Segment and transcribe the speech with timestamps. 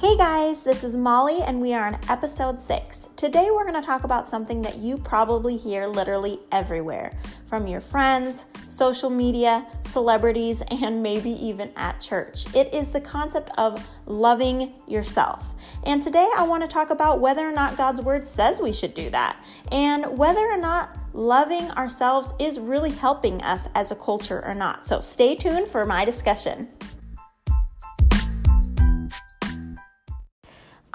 [0.00, 3.10] Hey guys, this is Molly, and we are on episode six.
[3.16, 7.12] Today, we're going to talk about something that you probably hear literally everywhere
[7.44, 12.46] from your friends, social media, celebrities, and maybe even at church.
[12.54, 15.54] It is the concept of loving yourself.
[15.84, 18.94] And today, I want to talk about whether or not God's word says we should
[18.94, 19.36] do that,
[19.70, 24.86] and whether or not loving ourselves is really helping us as a culture or not.
[24.86, 26.70] So, stay tuned for my discussion.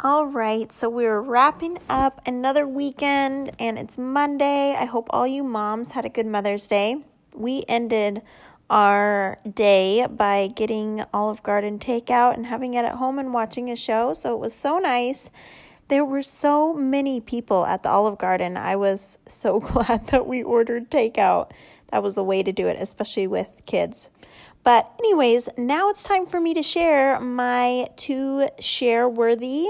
[0.08, 4.76] All right, so we're wrapping up another weekend and it's Monday.
[4.76, 6.98] I hope all you moms had a good Mother's Day.
[7.34, 8.22] We ended
[8.70, 13.76] our day by getting Olive Garden takeout and having it at home and watching a
[13.76, 14.14] show.
[14.14, 15.32] So it was so nice.
[15.88, 18.58] There were so many people at the Olive Garden.
[18.58, 21.50] I was so glad that we ordered takeout.
[21.88, 24.12] That was the way to do it, especially with kids.
[24.64, 29.70] But, anyways, now it's time for me to share my two share worthy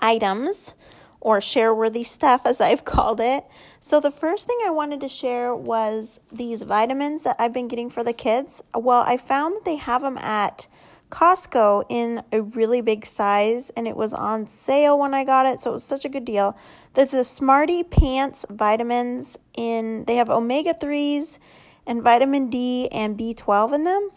[0.00, 0.74] items
[1.20, 3.44] or share worthy stuff, as I've called it.
[3.78, 7.90] So, the first thing I wanted to share was these vitamins that I've been getting
[7.90, 8.62] for the kids.
[8.74, 10.66] Well, I found that they have them at
[11.10, 15.60] Costco in a really big size, and it was on sale when I got it,
[15.60, 16.56] so it was such a good deal.
[16.94, 21.38] They're the Smarty Pants vitamins in they have omega 3s
[21.86, 24.10] and vitamin D and B12 in them.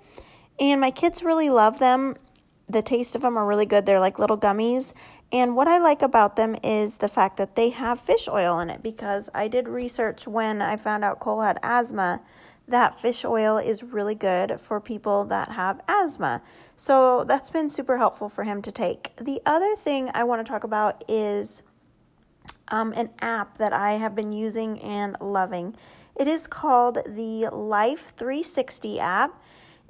[0.60, 2.16] And my kids really love them.
[2.70, 3.86] The taste of them are really good.
[3.86, 4.94] They're like little gummies,
[5.34, 8.70] and what I like about them is the fact that they have fish oil in
[8.70, 12.22] it because I did research when I found out Cole had asthma
[12.68, 16.42] that fish oil is really good for people that have asthma.
[16.78, 19.16] So that's been super helpful for him to take.
[19.18, 21.62] The other thing I want to talk about is
[22.70, 25.76] um, an app that I have been using and loving.
[26.16, 29.42] It is called the Life 360 app,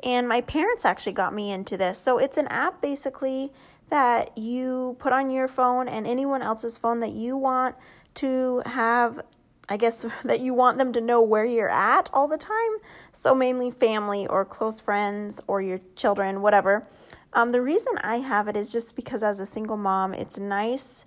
[0.02, 2.00] and my parents actually got me into this.
[2.00, 3.52] So it's an app basically
[3.90, 7.76] that you put on your phone and anyone else's phone that you want
[8.16, 9.22] to have
[9.70, 12.78] I guess that you want them to know where you're at all the time.
[13.12, 16.88] So, mainly family or close friends or your children, whatever.
[17.34, 21.06] Um, the reason I have it is just because as a single mom, it's nice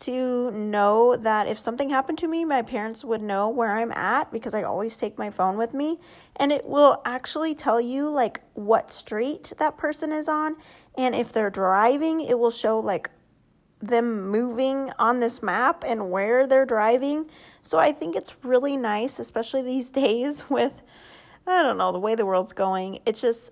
[0.00, 4.30] to know that if something happened to me, my parents would know where I'm at
[4.32, 5.98] because I always take my phone with me.
[6.36, 10.56] And it will actually tell you like what street that person is on
[10.96, 13.10] and if they're driving, it will show like
[13.80, 17.30] them moving on this map and where they're driving.
[17.62, 20.82] So I think it's really nice, especially these days with,
[21.46, 23.00] I don't know, the way the world's going.
[23.06, 23.50] It's just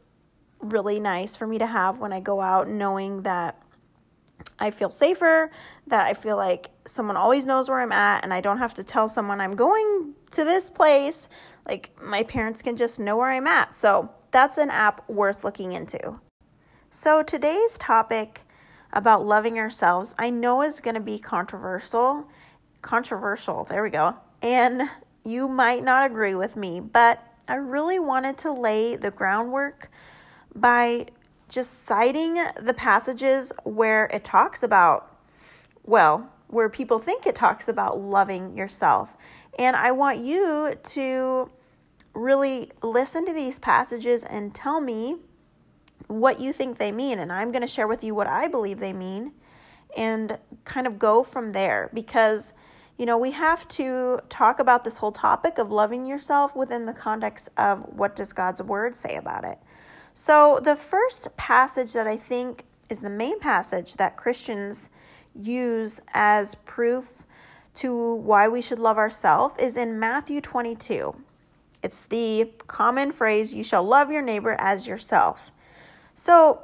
[0.61, 3.63] really nice for me to have when I go out, knowing that
[4.59, 5.51] I feel safer,
[5.87, 8.85] that I feel like someone always knows where I'm at, and I don't have to
[8.85, 11.29] tell someone I'm going to this place.
[11.67, 13.77] Like, my parents can just know where I'm at.
[13.77, 16.21] So, that's an app worth looking into.
[16.99, 18.41] So, today's topic
[18.91, 22.27] about loving ourselves, I know is going to be controversial.
[22.81, 24.15] Controversial, there we go.
[24.41, 24.89] And
[25.23, 29.91] you might not agree with me, but I really wanted to lay the groundwork
[30.55, 31.09] by
[31.51, 35.19] just citing the passages where it talks about,
[35.85, 39.19] well, where people think it talks about loving yourself.
[39.59, 41.51] And I want you to
[42.15, 45.17] really listen to these passages and tell me
[46.09, 47.19] what you think they mean.
[47.19, 49.33] And I'm going to share with you what I believe they mean
[49.97, 52.53] and kind of go from there because,
[52.99, 56.93] you know, we have to talk about this whole topic of loving yourself within the
[56.93, 59.59] context of what does God's word say about it.
[60.15, 64.89] So, the first passage that I think is the main passage that Christians
[65.35, 67.27] use as proof
[67.75, 71.15] to why we should love ourselves is in Matthew 22.
[71.83, 75.51] It's the common phrase, you shall love your neighbor as yourself.
[76.19, 76.63] So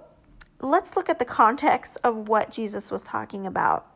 [0.63, 3.87] let's look at the context of what Jesus was talking about.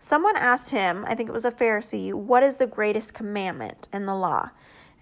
[0.00, 4.06] Someone asked him, I think it was a Pharisee, what is the greatest commandment in
[4.06, 4.50] the law?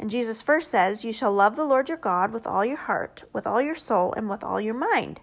[0.01, 3.23] And Jesus first says, You shall love the Lord your God with all your heart,
[3.33, 5.21] with all your soul, and with all your mind.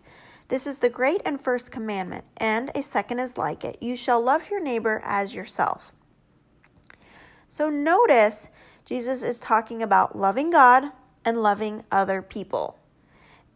[0.48, 3.77] This is the great and first commandment, and a second is like it.
[3.81, 5.92] You shall love your neighbor as yourself.
[7.50, 8.48] So notice
[8.86, 10.86] Jesus is talking about loving God
[11.25, 12.80] and loving other people.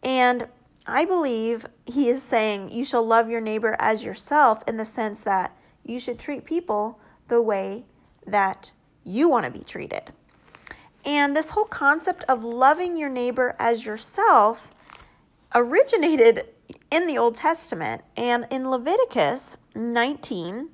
[0.02, 0.48] And
[0.86, 5.22] I believe he is saying you shall love your neighbor as yourself in the sense
[5.24, 7.84] that you should treat people the way
[8.26, 8.72] that
[9.02, 10.12] you want to be treated.
[11.04, 14.70] And this whole concept of loving your neighbor as yourself
[15.54, 16.46] originated
[16.90, 18.02] in the Old Testament.
[18.16, 20.70] And in Leviticus 19,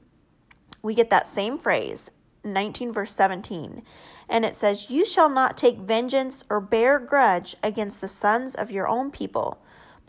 [0.83, 2.11] we get that same phrase,
[2.45, 3.83] 19 verse 17.
[4.29, 8.71] And it says, You shall not take vengeance or bear grudge against the sons of
[8.71, 9.61] your own people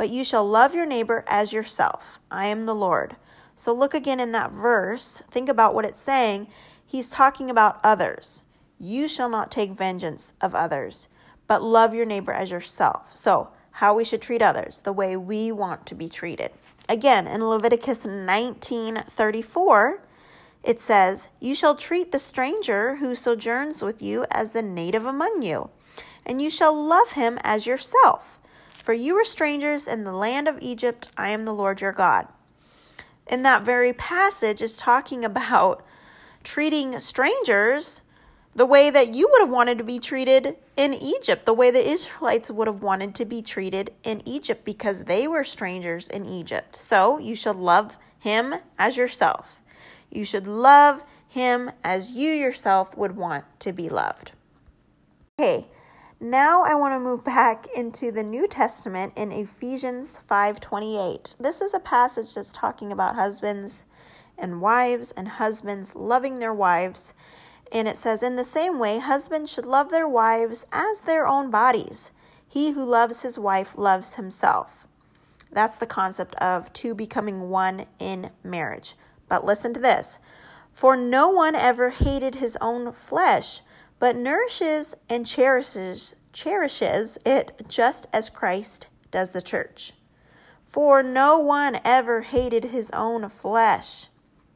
[0.01, 2.19] but you shall love your neighbor as yourself.
[2.31, 3.17] I am the Lord.
[3.55, 5.21] So look again in that verse.
[5.29, 6.47] Think about what it's saying.
[6.83, 8.41] He's talking about others.
[8.79, 11.07] You shall not take vengeance of others,
[11.45, 13.15] but love your neighbor as yourself.
[13.15, 16.49] So, how we should treat others, the way we want to be treated.
[16.89, 20.01] Again, in Leviticus 19:34,
[20.63, 25.43] it says, "You shall treat the stranger who sojourns with you as the native among
[25.43, 25.69] you,
[26.25, 28.39] and you shall love him as yourself.
[28.83, 31.07] For you were strangers in the land of Egypt.
[31.17, 32.27] I am the Lord your God."
[33.27, 35.85] In that very passage is talking about
[36.43, 38.01] treating strangers
[38.55, 41.89] the way that you would have wanted to be treated in Egypt, the way the
[41.89, 46.75] Israelites would have wanted to be treated in Egypt because they were strangers in Egypt.
[46.75, 49.59] So you should love him as yourself.
[50.09, 54.33] You should love him as you yourself would want to be loved.
[55.39, 55.67] Okay,
[56.21, 61.35] now I want to move back into the New Testament in Ephesians 5:28.
[61.39, 63.83] This is a passage that's talking about husbands
[64.37, 67.13] and wives and husbands loving their wives
[67.71, 71.49] and it says, In the same way, husbands should love their wives as their own
[71.49, 72.11] bodies.
[72.47, 74.85] He who loves his wife loves himself.
[75.51, 78.95] That's the concept of two becoming one in marriage.
[79.29, 80.19] But listen to this
[80.73, 83.61] For no one ever hated his own flesh,
[84.01, 89.93] but nourishes and cherishes, cherishes it just as Christ does the church.
[90.65, 94.07] For no one ever hated his own flesh.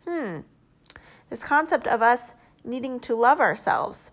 [0.08, 0.40] Hmm.
[1.30, 2.34] This concept of us
[2.64, 4.10] needing to love ourselves.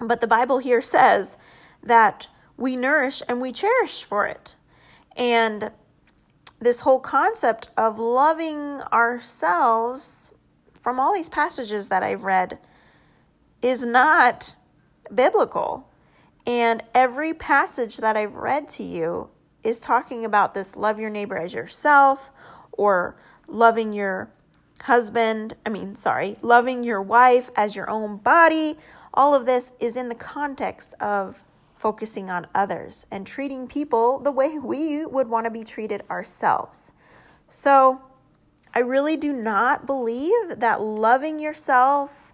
[0.00, 1.36] But the Bible here says
[1.84, 2.26] that
[2.56, 4.56] we nourish and we cherish for it.
[5.16, 5.70] And
[6.58, 10.32] this whole concept of loving ourselves
[10.80, 12.58] from all these passages that I've read
[13.62, 14.54] is not
[15.14, 15.88] biblical.
[16.46, 19.28] And every passage that I've read to you
[19.62, 22.30] is talking about this love your neighbor as yourself
[22.72, 23.16] or
[23.46, 24.30] loving your
[24.82, 28.76] husband, I mean, sorry, loving your wife as your own body.
[29.12, 31.42] All of this is in the context of
[31.74, 36.92] focusing on others and treating people the way we would want to be treated ourselves.
[37.48, 38.02] So,
[38.74, 42.27] I really do not believe that loving yourself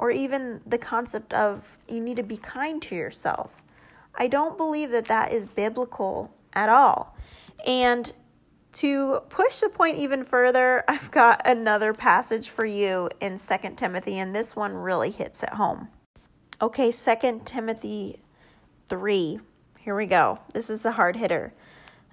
[0.00, 3.62] or even the concept of you need to be kind to yourself.
[4.14, 7.14] I don't believe that that is biblical at all.
[7.66, 8.10] And
[8.72, 14.18] to push the point even further, I've got another passage for you in 2 Timothy,
[14.18, 15.88] and this one really hits at home.
[16.62, 18.20] Okay, 2 Timothy
[18.88, 19.38] 3.
[19.80, 20.38] Here we go.
[20.54, 21.52] This is the hard hitter.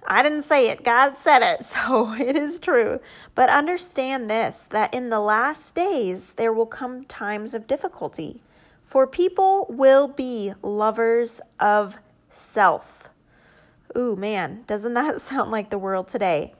[0.08, 2.98] I didn't say it, God said it, so it is true.
[3.34, 8.42] But understand this that in the last days there will come times of difficulty,
[8.82, 11.98] for people will be lovers of
[12.32, 13.08] self
[13.96, 16.54] Ooh, man, doesn't that sound like the world today?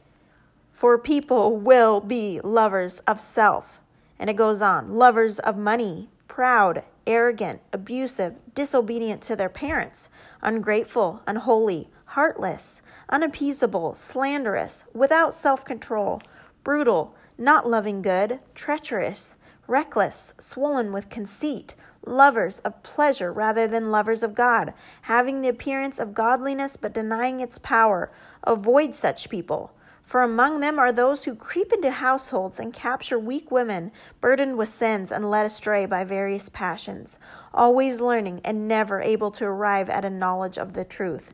[0.72, 3.80] For people will be lovers of self.
[4.18, 10.08] And it goes on lovers of money, proud, arrogant, abusive, disobedient to their parents,
[10.42, 16.20] ungrateful, unholy, heartless, unappeasable, slanderous, without self control,
[16.64, 19.36] brutal, not loving good, treacherous,
[19.68, 26.00] reckless, swollen with conceit lovers of pleasure rather than lovers of God, having the appearance
[26.00, 28.10] of godliness but denying its power.
[28.42, 29.70] Avoid such people.
[30.04, 34.70] For among them are those who creep into households and capture weak women, burdened with
[34.70, 37.20] sins and led astray by various passions,
[37.54, 41.32] always learning and never able to arrive at a knowledge of the truth.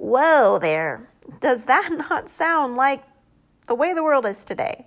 [0.00, 1.10] Whoa there.
[1.40, 3.04] Does that not sound like
[3.66, 4.86] the way the world is today?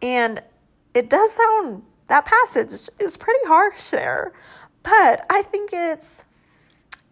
[0.00, 0.42] And
[0.94, 4.32] it does sound that passage is pretty harsh there,
[4.84, 6.24] but I think it's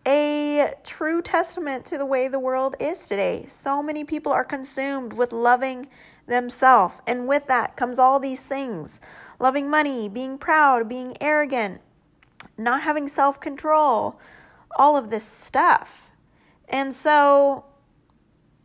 [0.06, 3.44] a true testament to the way the world is today.
[3.48, 5.88] So many people are consumed with loving
[6.28, 9.00] themselves, and with that comes all these things
[9.40, 11.80] loving money, being proud, being arrogant,
[12.56, 14.20] not having self control,
[14.76, 16.05] all of this stuff.
[16.68, 17.64] And so,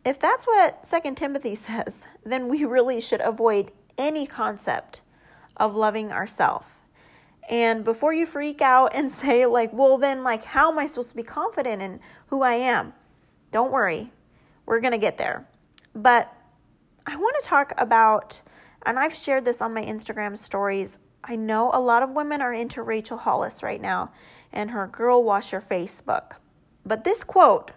[0.04, 5.02] if that's what Second Timothy says, then we really should avoid any concept
[5.56, 6.66] of loving ourselves.
[7.48, 11.10] And before you freak out and say, like, well, then, like, how am I supposed
[11.10, 12.92] to be confident in who I am?
[13.50, 14.10] Don't worry,
[14.66, 15.46] we're going to get there.
[15.94, 16.32] But
[17.06, 18.40] I want to talk about,
[18.86, 20.98] and I've shared this on my Instagram stories.
[21.24, 24.12] I know a lot of women are into Rachel Hollis right now
[24.52, 25.62] and her Girl Wash Your.
[26.84, 27.72] But this quote,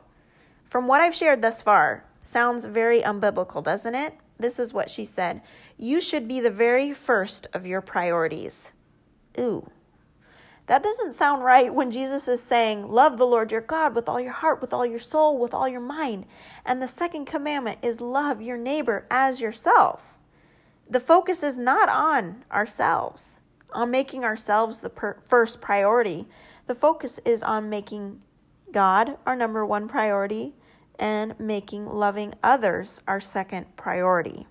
[0.69, 4.15] from what I've shared thus far, sounds very unbiblical, doesn't it?
[4.37, 5.41] This is what she said
[5.77, 8.71] You should be the very first of your priorities.
[9.39, 9.69] Ooh.
[10.67, 14.19] That doesn't sound right when Jesus is saying, Love the Lord your God with all
[14.19, 16.25] your heart, with all your soul, with all your mind.
[16.65, 20.17] And the second commandment is love your neighbor as yourself.
[20.89, 23.39] The focus is not on ourselves,
[23.71, 26.27] on making ourselves the per- first priority.
[26.65, 28.21] The focus is on making
[28.71, 30.53] God our number one priority
[30.97, 34.47] and making loving others our second priority.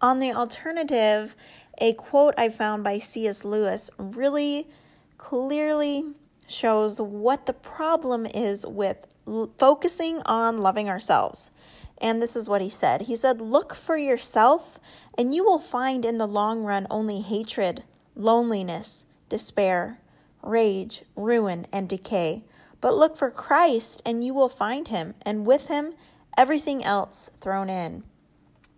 [0.00, 1.36] On the alternative,
[1.78, 3.44] a quote I found by C.S.
[3.44, 4.68] Lewis really
[5.16, 6.04] clearly
[6.48, 11.50] shows what the problem is with l- focusing on loving ourselves.
[11.98, 14.80] And this is what he said He said, Look for yourself,
[15.16, 17.84] and you will find in the long run only hatred,
[18.16, 20.00] loneliness, despair,
[20.42, 22.44] rage, ruin, and decay.
[22.82, 25.94] But look for Christ, and you will find him, and with him,
[26.36, 28.02] everything else thrown in.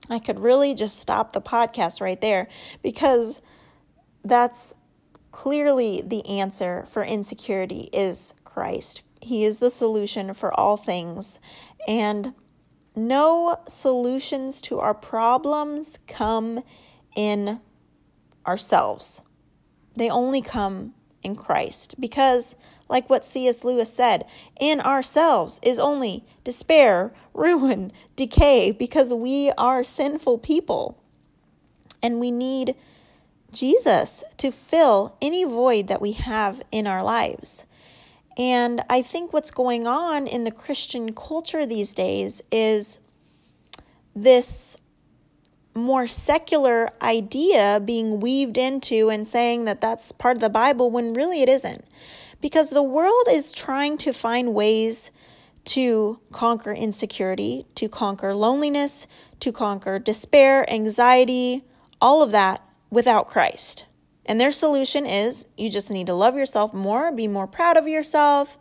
[0.09, 2.47] I could really just stop the podcast right there
[2.83, 3.41] because
[4.23, 4.75] that's
[5.33, 9.03] clearly the answer for insecurity is Christ.
[9.21, 11.41] He is the solution for all things.
[11.89, 12.35] And
[12.95, 16.63] no solutions to our problems come
[17.17, 17.61] in
[18.47, 19.23] ourselves.
[19.97, 22.55] They only come in Christ because
[22.95, 23.65] like what C.S.
[23.65, 24.25] Lewis said,
[24.61, 30.97] in ourselves is only despair, ruin, decay, because we are sinful people.
[32.01, 32.77] And we need
[33.51, 37.67] Jesus to fill any void that we have in our lives.
[38.39, 43.01] And I think what's going on in the Christian culture these days is
[44.15, 44.77] this
[45.75, 51.13] more secular idea being weaved into and saying that that's part of the Bible when
[51.13, 51.85] really it isn't
[52.45, 55.11] because the world is trying to find ways
[55.65, 59.07] to conquer insecurity, to conquer loneliness,
[59.41, 61.65] to conquer despair, anxiety,
[62.03, 62.61] all of that
[62.91, 63.87] without Christ.
[64.27, 67.89] And their solution is you just need to love yourself more, be more proud of
[67.89, 68.59] yourself,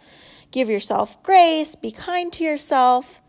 [0.49, 3.19] give yourself grace, be kind to yourself,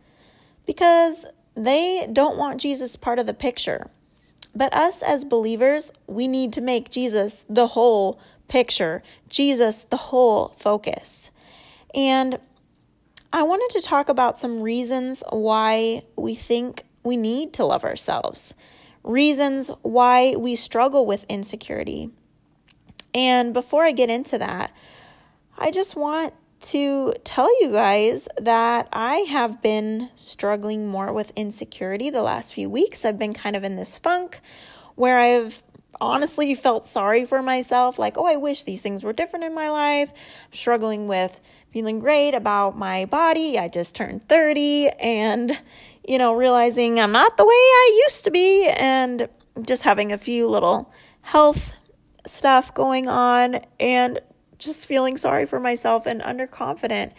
[0.67, 3.91] because they don't want Jesus part of the picture.
[4.55, 10.49] But us as believers, we need to make Jesus the whole picture, Jesus, the whole
[10.49, 11.31] focus.
[11.95, 12.39] And
[13.33, 18.55] I wanted to talk about some reasons why we think we need to love ourselves,
[19.03, 22.11] reasons why we struggle with insecurity.
[23.13, 24.73] And before I get into that,
[25.59, 32.11] I just want to tell you guys that I have been struggling more with insecurity
[32.11, 33.05] the last few weeks.
[33.05, 34.41] I've been kind of in this funk
[34.95, 35.63] where I've
[36.01, 39.71] honestly felt sorry for myself like, oh, I wish these things were different in my
[39.71, 40.13] life.
[40.13, 41.41] I'm struggling with
[41.73, 43.59] feeling great about my body.
[43.59, 45.59] I just turned 30 and,
[46.07, 49.29] you know, realizing I'm not the way I used to be and
[49.63, 51.75] just having a few little health
[52.27, 54.21] stuff going on and
[54.59, 57.13] just feeling sorry for myself and underconfident.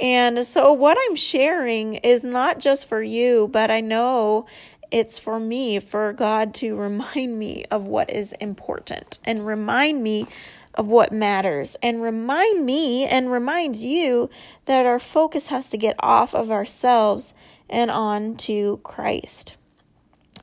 [0.00, 4.46] And so, what I'm sharing is not just for you, but I know
[4.92, 10.26] it's for me, for God to remind me of what is important and remind me
[10.74, 14.30] of what matters and remind me and remind you
[14.66, 17.34] that our focus has to get off of ourselves
[17.68, 19.56] and on to Christ.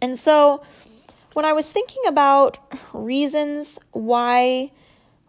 [0.02, 0.62] And so,
[1.34, 2.58] when I was thinking about
[2.94, 4.72] reasons why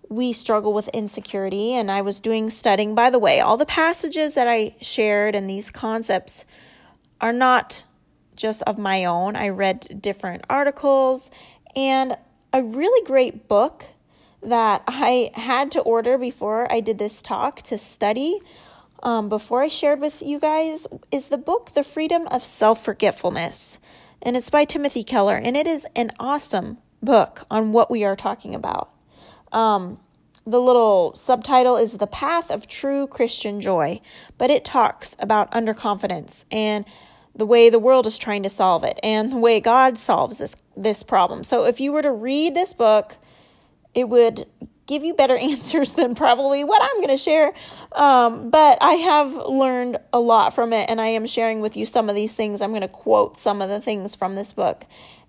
[0.09, 4.35] we struggle with insecurity, and I was doing studying, by the way, all the passages
[4.35, 6.45] that I shared and these concepts
[7.21, 7.85] are not
[8.41, 9.37] just of my own.
[9.37, 11.31] I read different articles
[11.77, 12.17] and
[12.53, 13.87] a really great book
[14.43, 18.41] that I had to order before I did this talk to study.
[19.03, 23.79] Um, before I shared with you guys is the book The Freedom of Self Forgetfulness.
[24.23, 25.37] And it's by Timothy Keller.
[25.37, 28.91] And it is an awesome book on what we are talking about.
[29.53, 30.01] Um,
[30.47, 34.01] the little subtitle is The Path of True Christian Joy,
[34.39, 36.85] but it talks about underconfidence and
[37.35, 40.57] the way the world is trying to solve it and the way God solves this
[40.77, 41.45] this problem.
[41.45, 43.17] So if you were to read this book,
[43.95, 44.47] it would
[44.87, 47.53] give you better answers than probably what I'm going to share.
[47.93, 51.87] Um, but I have learned a lot from it, and I am sharing with you
[51.87, 52.61] some of these things.
[52.61, 54.85] I'm going to quote some of the things from this book.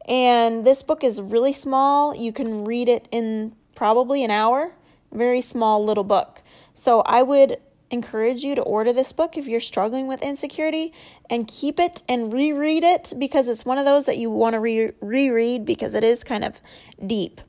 [0.07, 2.15] And this book is really small.
[2.15, 4.73] You can read it in probably an hour.
[5.11, 6.41] Very small little book.
[6.73, 7.57] So I would
[7.91, 10.93] encourage you to order this book if you're struggling with insecurity
[11.29, 14.59] and keep it and reread it because it's one of those that you want to
[14.59, 16.59] re- reread because it is kind of
[17.05, 17.41] deep.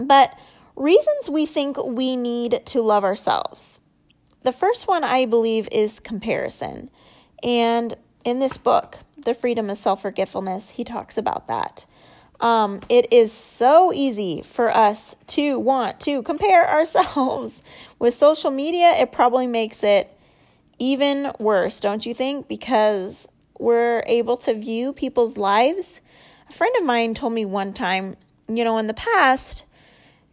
[0.00, 0.38] But
[0.76, 3.80] reasons we think we need to love ourselves.
[4.42, 6.90] The first one I believe is comparison.
[7.42, 11.86] And in this book, The Freedom of Self Forgetfulness, he talks about that.
[12.44, 17.62] Um, it is so easy for us to want to compare ourselves.
[17.98, 20.14] With social media, it probably makes it
[20.78, 22.46] even worse, don't you think?
[22.46, 23.26] Because
[23.58, 26.02] we're able to view people's lives.
[26.50, 28.14] A friend of mine told me one time,
[28.46, 29.64] you know, in the past,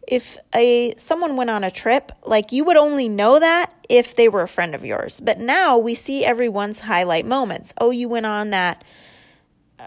[0.06, 4.28] if a someone went on a trip, like you would only know that if they
[4.28, 5.18] were a friend of yours.
[5.20, 7.72] But now we see everyone's highlight moments.
[7.78, 8.84] Oh, you went on that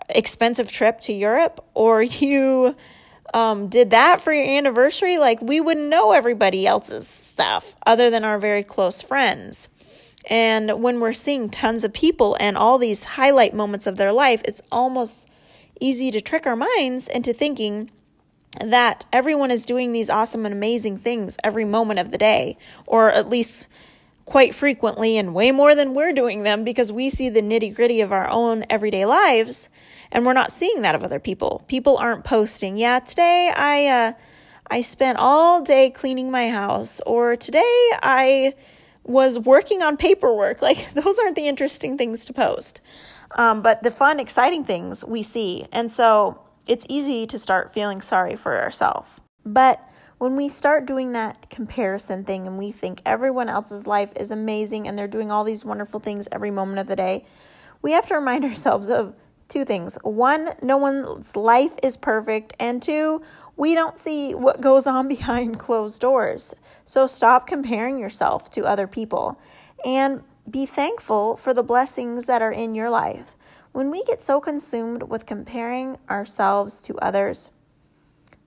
[0.10, 2.76] expensive trip to Europe or you
[3.34, 5.18] um, did that for your anniversary.
[5.18, 9.70] Like we wouldn't know everybody else's stuff other than our very close friends.
[10.28, 14.42] And when we're seeing tons of people and all these highlight moments of their life,
[14.46, 15.28] it's almost
[15.80, 17.92] easy to trick our minds into thinking
[18.64, 23.12] that everyone is doing these awesome and amazing things every moment of the day, or
[23.12, 23.68] at least
[24.26, 28.02] quite frequently and way more than we're doing them because we see the nitty gritty
[28.02, 29.70] of our own everyday lives
[30.12, 31.64] and we're not seeing that of other people.
[31.68, 34.14] People aren't posting, yeah, today I, uh,
[34.68, 38.54] I spent all day cleaning my house, or today I
[39.04, 40.62] was working on paperwork.
[40.66, 42.82] Like, those aren't the interesting things to post.
[43.36, 45.68] Um, but the fun, exciting things we see.
[45.72, 49.10] And so it's easy to start feeling sorry for ourselves.
[49.46, 49.80] But
[50.18, 54.88] when we start doing that comparison thing and we think everyone else's life is amazing
[54.88, 57.26] and they're doing all these wonderful things every moment of the day,
[57.82, 59.14] we have to remind ourselves of
[59.48, 59.98] two things.
[60.04, 62.54] One, no one's life is perfect.
[62.60, 63.22] And two,
[63.58, 66.56] we don't see what goes on behind closed doors.
[66.84, 69.40] So stop comparing yourself to other people
[69.86, 73.36] and be thankful for the blessings that are in your life.
[73.72, 77.50] When we get so consumed with comparing ourselves to others,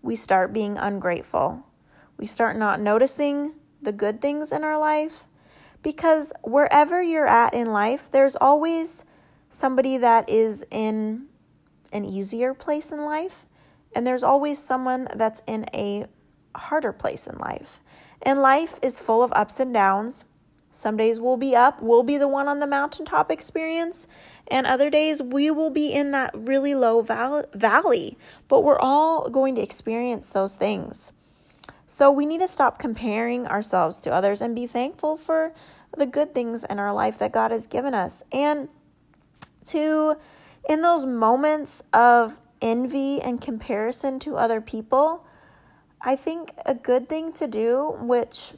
[0.08, 1.62] we start being ungrateful.
[2.16, 5.24] We start not noticing the good things in our life
[5.82, 9.04] because wherever you're at in life, there's always
[9.50, 11.26] somebody that is in
[11.92, 13.44] an easier place in life
[13.94, 16.06] and there's always someone that's in a
[16.56, 17.80] harder place in life.
[18.22, 20.24] And life is full of ups and downs.
[20.78, 24.06] Some days we'll be up, we'll be the one on the mountaintop experience,
[24.46, 28.16] and other days we will be in that really low val- valley.
[28.46, 31.12] But we're all going to experience those things.
[31.88, 35.52] So we need to stop comparing ourselves to others and be thankful for
[35.96, 38.22] the good things in our life that God has given us.
[38.30, 38.68] And
[39.64, 40.14] to,
[40.68, 45.26] in those moments of envy and comparison to other people,
[46.00, 48.52] I think a good thing to do, which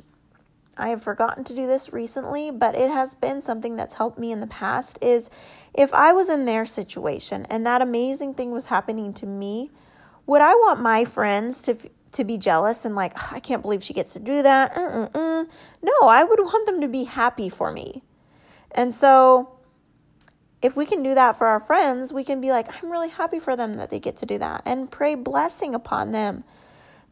[0.80, 4.32] I have forgotten to do this recently, but it has been something that's helped me
[4.32, 5.30] in the past, is
[5.74, 9.70] if I was in their situation and that amazing thing was happening to me,
[10.26, 11.76] would I want my friends to
[12.12, 14.76] to be jealous and like, oh, I can't believe she gets to do that?
[14.76, 18.02] No, I would want them to be happy for me.
[18.72, 19.56] And so
[20.60, 23.38] if we can do that for our friends, we can be like, I'm really happy
[23.38, 26.42] for them that they get to do that and pray blessing upon them.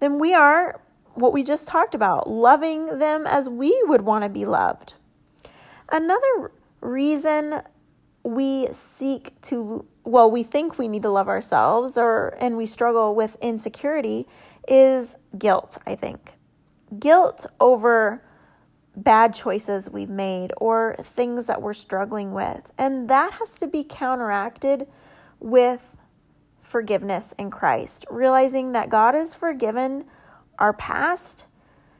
[0.01, 0.81] Then we are
[1.21, 4.95] what we just talked about, loving them as we would want to be loved.
[5.91, 7.63] Another reason
[8.23, 13.15] we seek to well, we think we need to love ourselves or and we struggle
[13.15, 14.27] with insecurity
[14.67, 16.33] is guilt, I think.
[16.99, 18.23] Guilt over
[18.97, 22.73] bad choices we've made or things that we're struggling with.
[22.79, 24.87] And that has to be counteracted
[25.41, 25.97] with
[26.61, 30.05] forgiveness in Christ, realizing that God has forgiven
[30.59, 31.47] our past,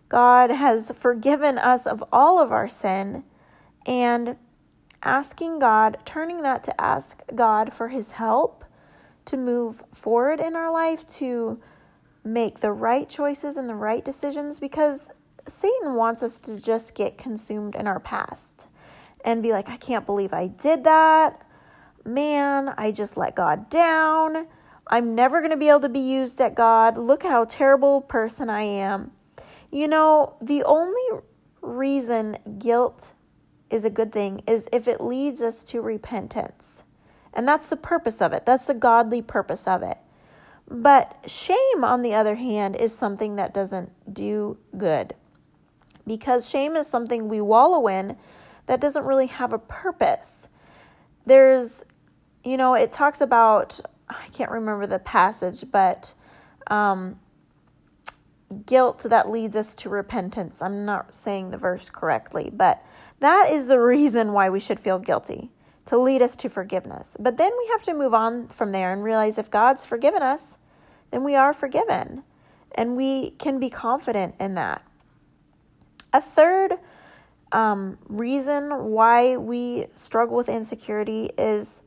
[0.09, 3.25] God has forgiven us of all of our sin,
[3.87, 4.37] and
[5.03, 8.65] asking God, turning that to ask God for His help
[9.25, 11.61] to move forward in our life, to
[12.25, 15.11] make the right choices and the right decisions because
[15.47, 18.69] Satan wants us to just get consumed in our past
[19.25, 21.45] and be like, I can't believe I did that.
[22.05, 24.47] Man, I just let God down.
[24.89, 26.97] I'm never going to be able to be used at God.
[26.97, 29.13] Look how terrible person I am.
[29.71, 31.23] You know, the only
[31.61, 33.13] reason guilt
[33.71, 36.85] is a good thing is if it leads us to repentance.
[37.35, 38.47] And that's the purpose of it.
[38.47, 39.99] That's the godly purpose of it.
[40.71, 45.15] But shame, on the other hand, is something that doesn't do good
[46.07, 48.17] because shame is something we wallow in
[48.67, 50.49] that doesn't really have a purpose.
[51.27, 51.85] There's,
[52.43, 56.15] you know, it talks about, I can't remember the passage, but
[56.69, 57.19] um,
[58.67, 60.63] guilt that leads us to repentance.
[60.63, 62.83] I'm not saying the verse correctly, but
[63.21, 65.51] that is the reason why we should feel guilty
[65.87, 67.17] to lead us to forgiveness.
[67.19, 70.59] But then we have to move on from there and realize if God's forgiven us,
[71.11, 72.25] then we are forgiven.
[72.75, 74.85] And we can be confident in that.
[76.13, 76.75] A third
[77.53, 81.83] um, reason why we struggle with insecurity is,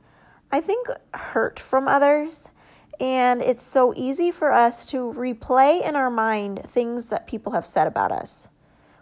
[0.51, 2.51] I think, hurt from others.
[2.99, 7.65] And it's so easy for us to replay in our mind things that people have
[7.65, 8.49] said about us,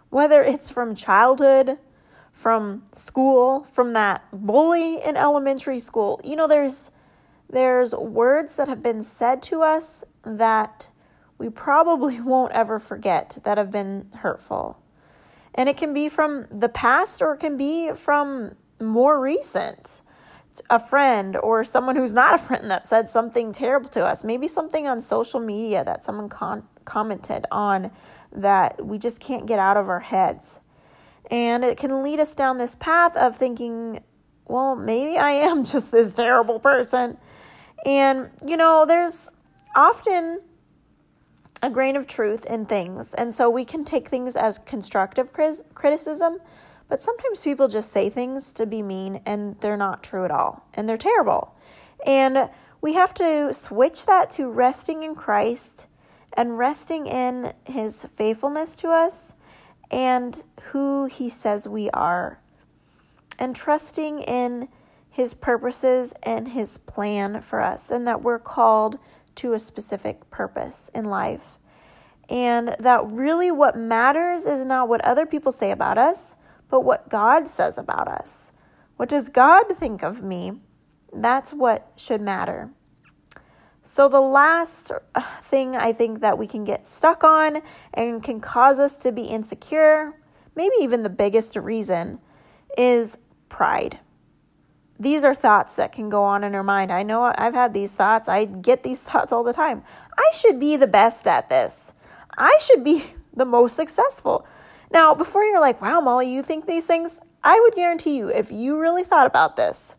[0.08, 1.78] whether it's from childhood,
[2.32, 6.20] from school, from that bully in elementary school.
[6.24, 6.90] You know, there's
[7.50, 10.88] there's words that have been said to us that
[11.36, 14.80] we probably won't ever forget that have been hurtful.
[15.54, 20.00] And it can be from the past or it can be from more recent
[20.68, 24.48] a friend or someone who's not a friend that said something terrible to us, maybe
[24.48, 27.90] something on social media that someone con- commented on
[28.32, 30.60] that we just can't get out of our heads.
[31.30, 34.02] And it can lead us down this path of thinking,
[34.46, 37.16] well, maybe I am just this terrible person.
[37.86, 39.30] And, you know, there's
[39.74, 40.40] often
[41.62, 43.14] a grain of truth in things.
[43.14, 45.30] And so we can take things as constructive
[45.74, 46.38] criticism
[46.90, 50.66] but sometimes people just say things to be mean and they're not true at all
[50.74, 51.54] and they're terrible.
[52.04, 52.50] And
[52.82, 55.86] we have to switch that to resting in Christ
[56.32, 59.34] and resting in his faithfulness to us
[59.88, 62.40] and who he says we are
[63.38, 64.68] and trusting in
[65.08, 68.96] his purposes and his plan for us and that we're called
[69.36, 71.56] to a specific purpose in life.
[72.28, 76.34] And that really what matters is not what other people say about us,
[76.70, 78.52] but what God says about us.
[78.96, 80.52] What does God think of me?
[81.12, 82.70] That's what should matter.
[83.82, 87.62] So, the last uh, thing I think that we can get stuck on
[87.94, 90.12] and can cause us to be insecure,
[90.54, 92.20] maybe even the biggest reason,
[92.76, 93.98] is pride.
[94.98, 96.92] These are thoughts that can go on in our mind.
[96.92, 98.28] I know I've had these thoughts.
[98.28, 99.82] I get these thoughts all the time.
[100.16, 101.94] I should be the best at this.
[102.36, 103.04] I should be
[103.34, 104.46] the most successful.
[104.92, 108.50] Now, before you're like, wow, Molly, you think these things, I would guarantee you, if
[108.50, 109.96] you really thought about this,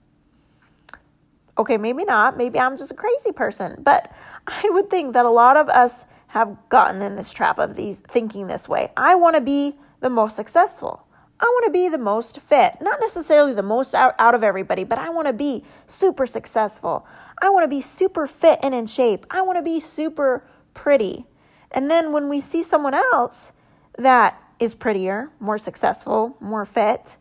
[1.58, 4.12] okay, maybe not, maybe I'm just a crazy person, but
[4.47, 7.99] I would think that a lot of us have gotten in this trap of these
[7.99, 8.91] thinking this way.
[8.95, 11.06] I want to be the most successful.
[11.39, 14.84] I want to be the most fit, not necessarily the most out, out of everybody,
[14.84, 17.06] but I want to be super successful.
[17.41, 19.25] I want to be super fit and in shape.
[19.32, 21.25] I want to be super pretty.
[21.71, 23.54] And then when we see someone else
[23.97, 27.17] that is prettier, more successful, more fit,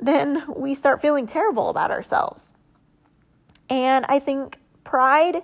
[0.00, 2.54] then we start feeling terrible about ourselves.
[3.68, 5.42] And I think pride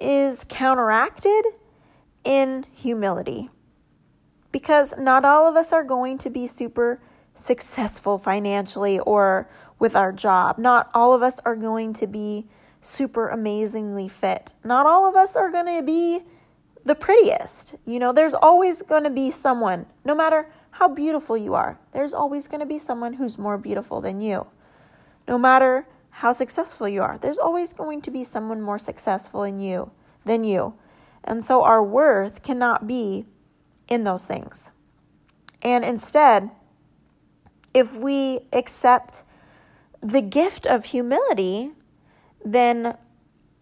[0.00, 1.44] is counteracted
[2.24, 3.50] in humility
[4.52, 7.00] because not all of us are going to be super
[7.34, 9.48] successful financially or
[9.80, 10.56] with our job.
[10.56, 12.46] Not all of us are going to be
[12.80, 14.52] super amazingly fit.
[14.62, 16.20] Not all of us are going to be
[16.84, 17.74] the prettiest.
[17.86, 22.12] You know, there's always going to be someone, no matter how beautiful you are, there's
[22.12, 24.46] always going to be someone who's more beautiful than you.
[25.28, 29.58] No matter how successful you are, there's always going to be someone more successful in
[29.58, 29.90] you
[30.24, 30.74] than you.
[31.24, 33.26] And so our worth cannot be
[33.88, 34.70] in those things.
[35.62, 36.50] And instead,
[37.74, 39.24] if we accept
[40.02, 41.70] the gift of humility,
[42.44, 42.96] then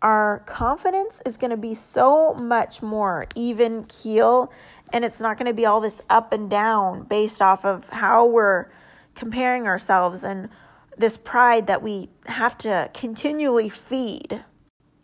[0.03, 4.51] our confidence is going to be so much more even keel
[4.92, 8.26] and it's not going to be all this up and down based off of how
[8.26, 8.66] we're
[9.14, 10.48] comparing ourselves and
[10.96, 14.44] this pride that we have to continually feed.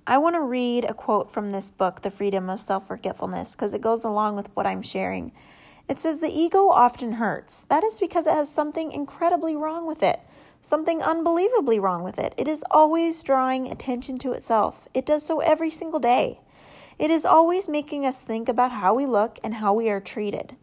[0.07, 3.75] I want to read a quote from this book, The Freedom of Self Forgetfulness, because
[3.75, 5.33] it goes along with what I'm sharing.
[5.89, 7.65] It says, The ego often hurts.
[7.65, 10.21] That is because it has something incredibly wrong with it,
[10.61, 12.35] something unbelievably wrong with it.
[12.37, 14.87] It is always drawing attention to itself.
[14.95, 16.41] It does so every single day.
[16.99, 20.57] It is always making us think about how we look and how we are treated.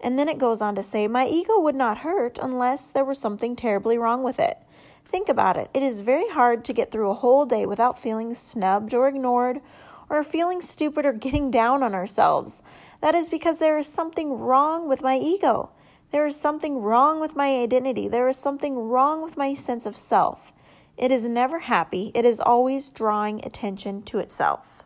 [0.00, 3.18] And then it goes on to say, My ego would not hurt unless there was
[3.18, 4.58] something terribly wrong with it.
[5.04, 5.70] Think about it.
[5.74, 9.60] It is very hard to get through a whole day without feeling snubbed or ignored
[10.08, 12.62] or feeling stupid or getting down on ourselves.
[13.00, 15.70] That is because there is something wrong with my ego.
[16.12, 18.06] There is something wrong with my identity.
[18.06, 20.52] There is something wrong with my sense of self.
[20.96, 22.12] It is never happy.
[22.14, 24.81] It is always drawing attention to itself.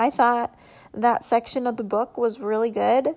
[0.00, 0.58] I thought
[0.94, 3.08] that section of the book was really good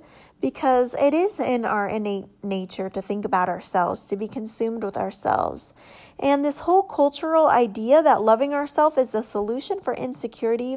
[0.41, 4.98] because it is in our innate nature to think about ourselves, to be consumed with
[4.98, 5.74] ourselves.
[6.19, 10.76] And this whole cultural idea that loving ourselves is the solution for insecurity,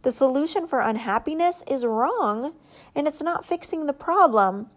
[0.00, 2.54] the solution for unhappiness, is wrong
[2.96, 4.70] and it's not fixing the problem.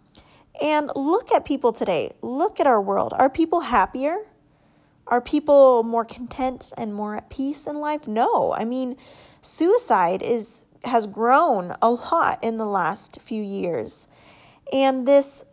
[0.60, 2.12] And look at people today.
[2.20, 3.14] Look at our world.
[3.16, 4.18] Are people happier?
[5.06, 8.06] Are people more content and more at peace in life?
[8.06, 8.52] No.
[8.52, 8.98] I mean,
[9.40, 14.06] suicide is has grown a lot in the last few years.
[14.72, 15.44] And this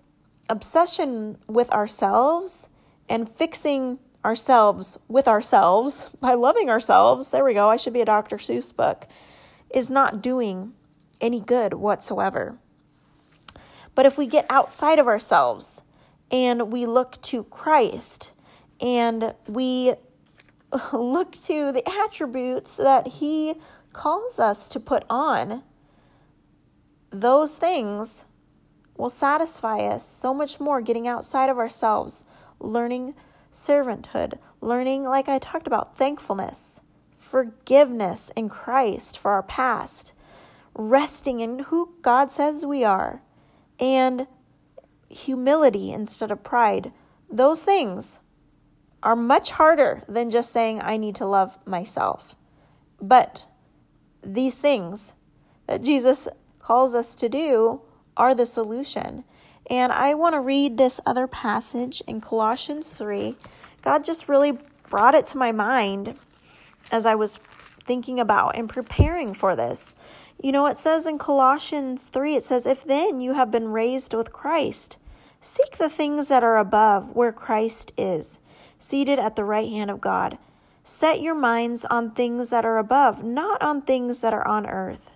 [0.49, 2.69] obsession with ourselves
[3.09, 8.05] and fixing ourselves with ourselves by loving ourselves, there we go, I should be a
[8.05, 8.37] Dr.
[8.37, 9.07] Seuss book,
[9.69, 10.73] is not doing
[11.19, 12.57] any good whatsoever.
[13.95, 15.81] But if we get outside of ourselves
[16.31, 18.31] and we look to Christ
[18.81, 19.93] and we
[20.93, 23.55] look to the attributes that He
[23.93, 25.63] calls us to put on,
[27.12, 28.25] those things
[28.97, 32.23] will satisfy us so much more getting outside of ourselves,
[32.60, 33.13] learning
[33.51, 40.13] servanthood, learning, like I talked about, thankfulness, forgiveness in Christ for our past,
[40.75, 43.21] resting in who God says we are,
[43.79, 44.27] and
[45.10, 46.91] humility instead of pride.
[47.29, 48.19] Those things
[49.03, 52.36] are much harder than just saying, I need to love myself.
[53.01, 53.45] But
[54.23, 55.13] these things
[55.67, 56.27] that Jesus
[56.59, 57.81] calls us to do
[58.15, 59.23] are the solution.
[59.69, 63.36] And I want to read this other passage in Colossians 3.
[63.81, 64.57] God just really
[64.89, 66.17] brought it to my mind
[66.91, 67.39] as I was
[67.86, 69.95] thinking about and preparing for this.
[70.41, 74.13] You know, it says in Colossians 3, it says, If then you have been raised
[74.13, 74.97] with Christ,
[75.41, 78.39] seek the things that are above, where Christ is,
[78.79, 80.38] seated at the right hand of God.
[80.83, 85.11] Set your minds on things that are above, not on things that are on earth.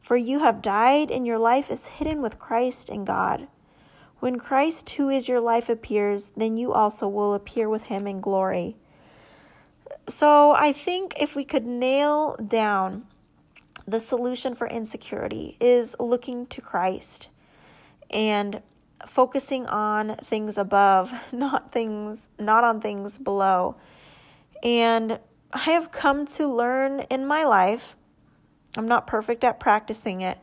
[0.00, 3.48] For you have died, and your life is hidden with Christ in God.
[4.20, 8.20] When Christ, who is your life, appears, then you also will appear with him in
[8.20, 8.76] glory.
[10.08, 13.06] So I think if we could nail down
[13.86, 17.28] the solution for insecurity is looking to Christ
[18.10, 18.62] and
[19.06, 23.76] focusing on things above, not things not on things below.
[24.62, 25.18] And
[25.52, 27.96] I have come to learn in my life,
[28.76, 30.38] I'm not perfect at practicing it,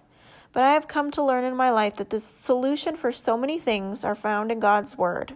[0.53, 3.59] but I have come to learn in my life that the solution for so many
[3.59, 5.35] things are found in God's Word.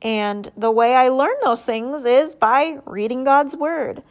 [0.00, 4.02] And the way I learn those things is by reading God's Word.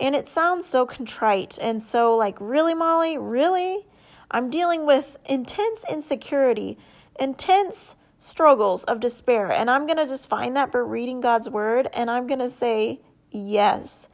[0.00, 3.18] And it sounds so contrite and so like, really, Molly?
[3.18, 3.86] Really?
[4.30, 6.78] I'm dealing with intense insecurity,
[7.18, 9.50] intense struggles of despair.
[9.50, 12.50] And I'm going to just find that by reading God's Word and I'm going to
[12.50, 14.08] say, Yes,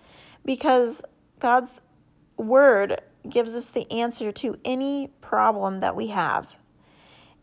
[0.44, 1.02] because
[1.38, 1.80] God's
[2.36, 6.56] word gives us the answer to any problem that we have.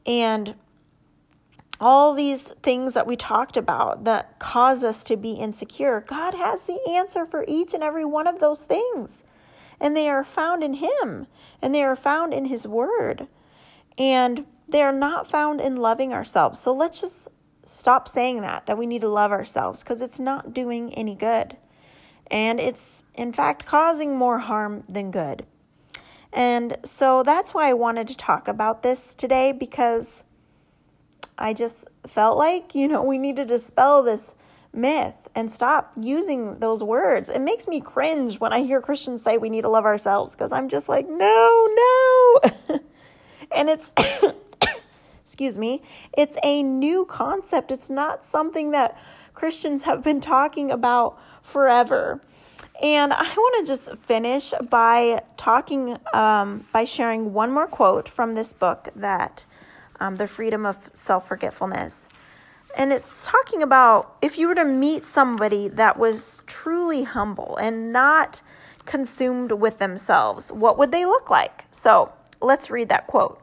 [0.05, 0.55] And
[1.79, 6.65] all these things that we talked about that cause us to be insecure, God has
[6.65, 9.23] the answer for each and every one of those things.
[9.79, 11.25] And they are found in Him,
[11.60, 13.27] and they are found in His Word.
[13.97, 16.60] And they are not found in loving ourselves.
[16.60, 17.29] So let's just
[17.71, 21.57] stop saying that, that we need to love ourselves, because it's not doing any good
[22.31, 25.45] and it's in fact causing more harm than good.
[26.34, 30.23] And so that's why I wanted to talk about this today because
[31.38, 34.34] I just felt like, you know, we need to dispel this
[34.73, 37.29] myth and stop using those words.
[37.29, 40.53] It makes me cringe when I hear Christians say we need to love ourselves because
[40.53, 42.39] I'm just like, no, no.
[43.51, 43.91] and it's,
[45.32, 47.72] excuse me, it's a new concept.
[47.72, 48.98] It's not something that
[49.34, 52.20] Christians have been talking about forever.
[52.84, 58.36] And I want to just finish by talking, um, by sharing one more quote from
[58.36, 59.46] this book that
[60.02, 62.10] um, The Freedom of Self Forgetfulness.
[62.76, 67.94] And it's talking about if you were to meet somebody that was truly humble and
[67.94, 68.41] not
[68.84, 71.63] consumed with themselves, what would they look like?
[71.72, 73.40] So let's read that quote.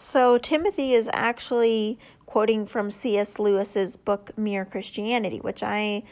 [0.00, 3.38] So Timothy is actually quoting from C.S.
[3.38, 6.04] Lewis's book Mere Christianity, which I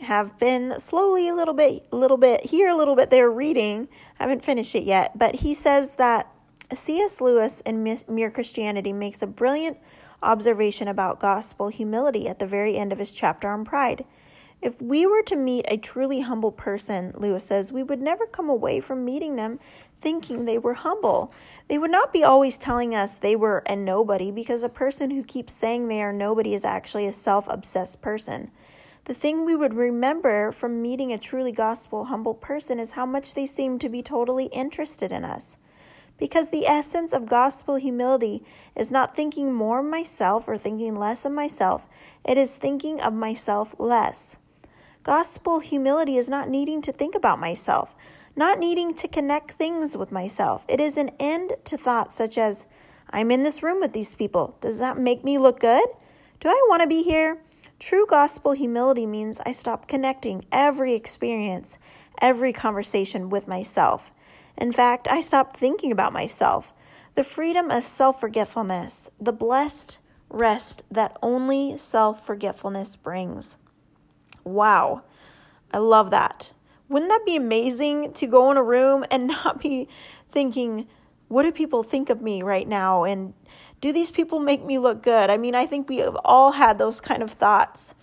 [0.00, 3.88] have been slowly a little bit little bit here a little bit there reading
[4.20, 6.30] i haven't finished it yet but he says that
[6.74, 9.78] cs lewis in mere christianity makes a brilliant
[10.22, 14.04] observation about gospel humility at the very end of his chapter on pride
[14.60, 18.50] if we were to meet a truly humble person lewis says we would never come
[18.50, 19.58] away from meeting them
[19.98, 21.32] thinking they were humble
[21.68, 25.22] they would not be always telling us they were a nobody because a person who
[25.22, 28.50] keeps saying they are nobody is actually a self-obsessed person
[29.06, 33.34] the thing we would remember from meeting a truly gospel humble person is how much
[33.34, 35.58] they seem to be totally interested in us.
[36.18, 38.42] Because the essence of gospel humility
[38.74, 41.86] is not thinking more of myself or thinking less of myself,
[42.24, 44.38] it is thinking of myself less.
[45.04, 47.94] Gospel humility is not needing to think about myself,
[48.36, 50.64] not needing to connect things with myself.
[50.68, 52.66] It is an end to thoughts such as,
[53.10, 54.56] I'm in this room with these people.
[54.60, 55.88] Does that make me look good?
[56.40, 57.38] Do I want to be here?
[57.78, 61.78] True gospel humility means I stop connecting every experience,
[62.20, 64.12] every conversation with myself.
[64.56, 66.72] In fact, I stop thinking about myself.
[67.14, 73.56] The freedom of self forgetfulness, the blessed rest that only self forgetfulness brings.
[74.44, 75.02] Wow,
[75.72, 76.52] I love that.
[76.88, 79.88] Wouldn't that be amazing to go in a room and not be
[80.30, 80.86] thinking,
[81.28, 83.04] what do people think of me right now?
[83.04, 83.34] And
[83.80, 85.30] do these people make me look good?
[85.30, 87.94] I mean, I think we have all had those kind of thoughts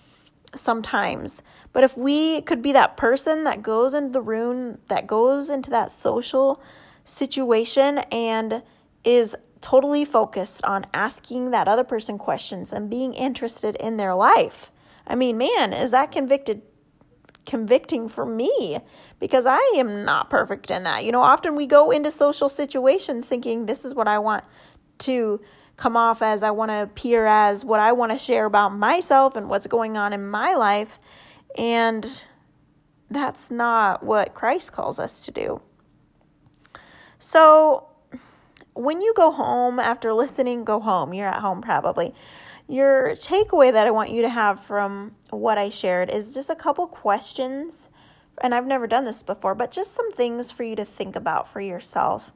[0.56, 1.42] sometimes.
[1.72, 5.70] But if we could be that person that goes into the room, that goes into
[5.72, 6.62] that social
[7.04, 8.62] situation and
[9.04, 14.72] is totally focused on asking that other person questions and being interested in their life.
[15.08, 16.62] I mean, man, is that convicted
[17.46, 18.80] convicting for me
[19.20, 21.04] because I am not perfect in that.
[21.04, 24.44] You know, often we go into social situations thinking this is what I want
[25.00, 25.42] to
[25.76, 29.36] come off as, I want to appear as, what I want to share about myself
[29.36, 31.00] and what's going on in my life.
[31.58, 32.24] And
[33.10, 35.62] that's not what Christ calls us to do.
[37.20, 37.88] So,
[38.74, 41.14] when you go home after listening, go home.
[41.14, 42.14] You're at home probably.
[42.68, 46.56] Your takeaway that I want you to have from what I shared is just a
[46.56, 47.90] couple questions.
[48.42, 51.48] And I've never done this before, but just some things for you to think about
[51.48, 52.32] for yourself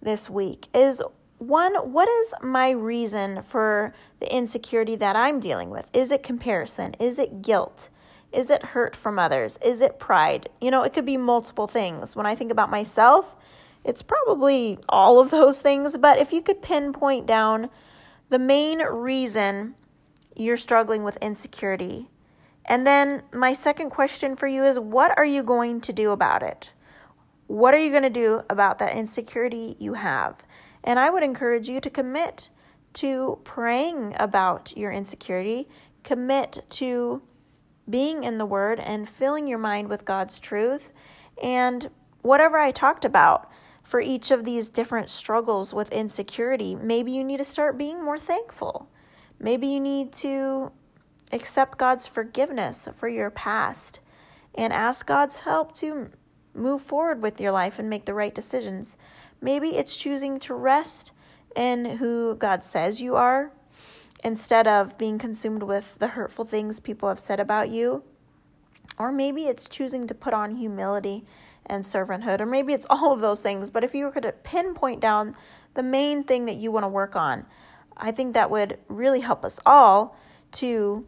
[0.00, 1.02] this week is
[1.38, 5.90] one, what is my reason for the insecurity that I'm dealing with?
[5.92, 6.94] Is it comparison?
[7.00, 7.88] Is it guilt?
[8.32, 9.58] Is it hurt from others?
[9.62, 10.48] Is it pride?
[10.60, 12.16] You know, it could be multiple things.
[12.16, 13.36] When I think about myself,
[13.84, 17.68] it's probably all of those things, but if you could pinpoint down
[18.32, 19.74] the main reason
[20.34, 22.08] you're struggling with insecurity.
[22.64, 26.42] And then my second question for you is what are you going to do about
[26.42, 26.72] it?
[27.46, 30.36] What are you going to do about that insecurity you have?
[30.82, 32.48] And I would encourage you to commit
[32.94, 35.68] to praying about your insecurity,
[36.02, 37.20] commit to
[37.90, 40.90] being in the Word and filling your mind with God's truth.
[41.42, 41.90] And
[42.22, 43.50] whatever I talked about
[43.82, 48.18] for each of these different struggles with insecurity, maybe you need to start being more
[48.18, 48.88] thankful.
[49.38, 50.72] Maybe you need to
[51.32, 54.00] accept God's forgiveness for your past
[54.54, 56.10] and ask God's help to
[56.54, 58.96] move forward with your life and make the right decisions.
[59.40, 61.12] Maybe it's choosing to rest
[61.56, 63.52] in who God says you are
[64.22, 68.04] instead of being consumed with the hurtful things people have said about you.
[68.98, 71.24] Or maybe it's choosing to put on humility
[71.66, 72.40] and servanthood.
[72.40, 73.70] Or maybe it's all of those things.
[73.70, 75.36] But if you were to pinpoint down
[75.74, 77.46] the main thing that you want to work on,
[77.96, 80.16] I think that would really help us all
[80.52, 81.06] to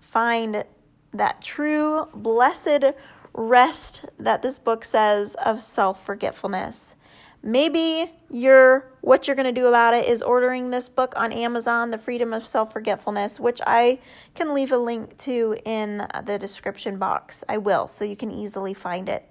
[0.00, 0.64] find
[1.12, 2.84] that true, blessed
[3.32, 6.94] rest that this book says of self forgetfulness.
[7.42, 11.90] Maybe you're what you're going to do about it is ordering this book on Amazon,
[11.90, 14.00] The Freedom of Self Forgetfulness, which I
[14.34, 17.44] can leave a link to in the description box.
[17.48, 19.24] I will, so you can easily find it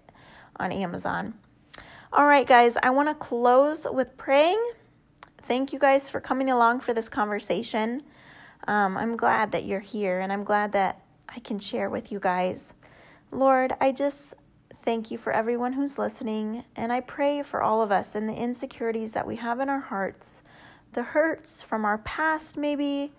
[0.60, 1.34] on Amazon.
[2.12, 4.62] All right, guys, I want to close with praying.
[5.44, 8.04] Thank you guys for coming along for this conversation.
[8.68, 12.20] Um, I'm glad that you're here and I'm glad that I can share with you
[12.20, 12.74] guys.
[13.32, 14.34] Lord, I just
[14.84, 18.34] thank you for everyone who's listening, and I pray for all of us and the
[18.34, 20.42] insecurities that we have in our hearts,
[20.94, 23.12] the hurts from our past, maybe,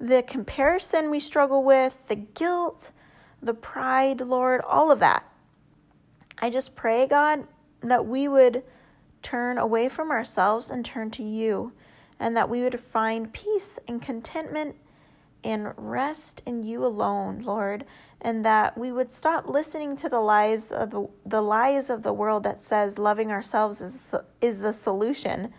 [0.00, 2.90] the comparison we struggle with, the guilt,
[3.40, 5.24] the pride, Lord, all of that.
[6.38, 7.46] I just pray, God,
[7.82, 8.62] that we would
[9.22, 11.72] turn away from ourselves and turn to you,
[12.18, 14.76] and that we would find peace and contentment
[15.44, 17.84] and rest in you alone, Lord,
[18.20, 22.12] and that we would stop listening to the lies of the, the lies of the
[22.12, 25.52] world that says loving ourselves is is the solution,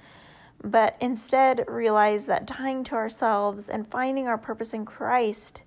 [0.63, 5.61] but instead realize that dying to ourselves and finding our purpose in Christ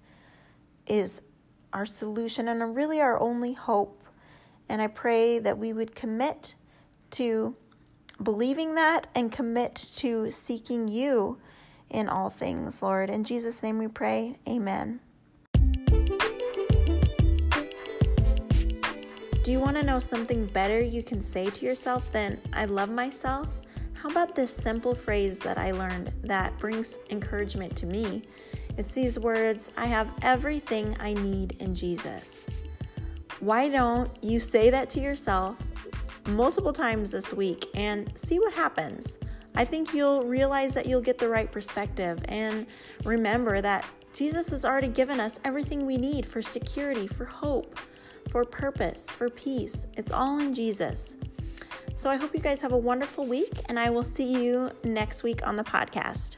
[0.86, 1.22] is
[1.72, 3.97] our solution and really our only hope.
[4.68, 6.54] And I pray that we would commit
[7.12, 7.56] to
[8.22, 11.38] believing that and commit to seeking you
[11.88, 13.10] in all things, Lord.
[13.10, 14.36] In Jesus' name we pray.
[14.48, 15.00] Amen.
[19.42, 22.90] Do you want to know something better you can say to yourself than, I love
[22.90, 23.48] myself?
[23.94, 28.24] How about this simple phrase that I learned that brings encouragement to me?
[28.76, 32.46] It's these words I have everything I need in Jesus.
[33.40, 35.56] Why don't you say that to yourself
[36.26, 39.18] multiple times this week and see what happens?
[39.54, 42.66] I think you'll realize that you'll get the right perspective and
[43.04, 47.78] remember that Jesus has already given us everything we need for security, for hope,
[48.28, 49.86] for purpose, for peace.
[49.96, 51.16] It's all in Jesus.
[51.94, 55.22] So I hope you guys have a wonderful week, and I will see you next
[55.22, 56.36] week on the podcast.